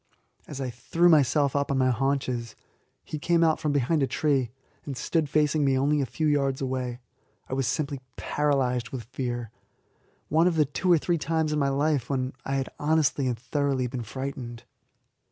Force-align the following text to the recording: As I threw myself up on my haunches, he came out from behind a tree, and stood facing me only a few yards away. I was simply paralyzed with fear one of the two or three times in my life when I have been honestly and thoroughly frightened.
As 0.47 0.59
I 0.59 0.71
threw 0.71 1.09
myself 1.09 1.55
up 1.55 1.69
on 1.69 1.77
my 1.77 1.91
haunches, 1.91 2.55
he 3.05 3.19
came 3.19 3.43
out 3.43 3.59
from 3.59 3.71
behind 3.71 4.01
a 4.01 4.07
tree, 4.07 4.49
and 4.83 4.97
stood 4.97 5.29
facing 5.29 5.63
me 5.63 5.77
only 5.77 6.01
a 6.01 6.07
few 6.07 6.25
yards 6.25 6.59
away. 6.59 6.97
I 7.47 7.53
was 7.53 7.67
simply 7.67 8.01
paralyzed 8.15 8.89
with 8.89 9.03
fear 9.03 9.51
one 10.27 10.47
of 10.47 10.55
the 10.55 10.65
two 10.65 10.91
or 10.91 10.97
three 10.97 11.19
times 11.19 11.53
in 11.53 11.59
my 11.59 11.69
life 11.69 12.09
when 12.09 12.33
I 12.45 12.55
have 12.55 12.65
been 12.65 12.73
honestly 12.87 13.27
and 13.27 13.37
thoroughly 13.37 13.85
frightened. 13.85 14.63